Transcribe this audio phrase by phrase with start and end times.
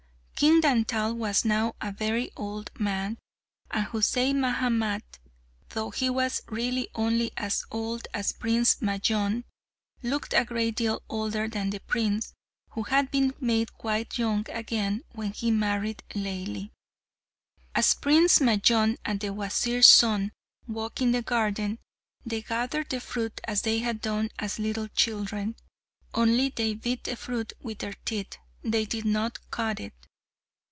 [0.41, 3.19] King Dantal was now a very old man,
[3.69, 5.03] and Husain Mahamat,
[5.69, 9.43] though he was really only as old as Prince Majnun,
[10.01, 12.33] looked a great deal older than the prince,
[12.71, 16.71] who had been made quite young again when he married Laili.
[17.75, 20.31] As Prince Majnun and the Wazir's son
[20.67, 21.77] walked in the garden,
[22.25, 25.55] they gathered the fruit as they had done as little children,
[26.15, 29.93] only they bit the fruit with their teeth; they did not cut it.